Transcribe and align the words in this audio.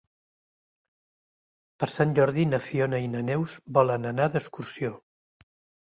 Per 1.85 1.91
Sant 1.97 2.17
Jordi 2.21 2.47
na 2.55 2.63
Fiona 2.71 3.05
i 3.07 3.13
na 3.15 3.25
Neus 3.31 3.57
volen 3.79 4.13
anar 4.15 4.31
d'excursió. 4.37 4.97